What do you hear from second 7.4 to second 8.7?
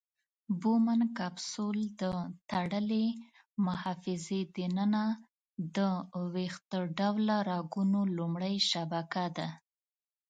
رګونو لومړۍ